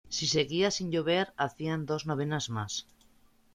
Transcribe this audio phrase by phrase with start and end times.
[0.17, 2.87] Si seguía sin llover hacían dos novenas más.